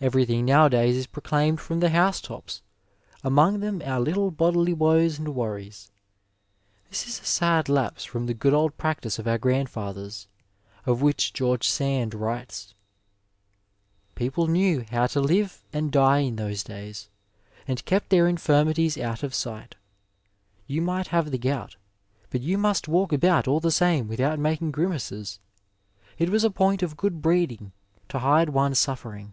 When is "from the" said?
1.60-1.88, 8.04-8.32